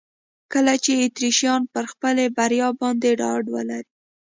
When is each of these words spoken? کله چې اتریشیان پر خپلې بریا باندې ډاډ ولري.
کله 0.53 0.73
چې 0.83 0.91
اتریشیان 1.03 1.61
پر 1.73 1.83
خپلې 1.91 2.25
بریا 2.37 2.67
باندې 2.79 3.09
ډاډ 3.19 3.43
ولري. 3.55 3.91